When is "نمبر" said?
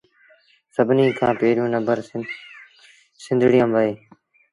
1.75-1.97